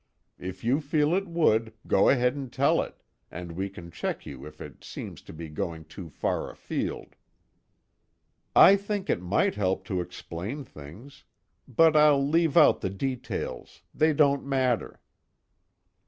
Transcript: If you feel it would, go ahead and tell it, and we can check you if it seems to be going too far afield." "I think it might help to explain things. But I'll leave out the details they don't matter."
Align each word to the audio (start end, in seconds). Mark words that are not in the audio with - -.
If 0.39 0.63
you 0.63 0.81
feel 0.81 1.13
it 1.13 1.27
would, 1.27 1.73
go 1.85 2.09
ahead 2.09 2.33
and 2.35 2.51
tell 2.51 2.81
it, 2.81 3.03
and 3.29 3.51
we 3.51 3.69
can 3.69 3.91
check 3.91 4.25
you 4.25 4.47
if 4.47 4.59
it 4.59 4.83
seems 4.83 5.21
to 5.21 5.31
be 5.31 5.47
going 5.47 5.85
too 5.85 6.09
far 6.09 6.49
afield." 6.49 7.15
"I 8.55 8.77
think 8.77 9.11
it 9.11 9.21
might 9.21 9.53
help 9.53 9.85
to 9.85 10.01
explain 10.01 10.63
things. 10.65 11.23
But 11.67 11.95
I'll 11.95 12.27
leave 12.27 12.57
out 12.57 12.81
the 12.81 12.89
details 12.89 13.83
they 13.93 14.11
don't 14.11 14.43
matter." 14.43 14.99